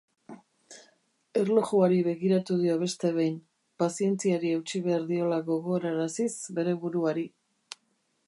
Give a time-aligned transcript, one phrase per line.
[1.41, 3.37] Erlojuari begiratu dio beste behin,
[3.83, 7.27] pazientziari eutsi behar diola gogoraraziz bere buruari.